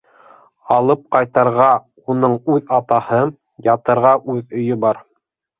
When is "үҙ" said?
2.55-2.73, 4.37-4.59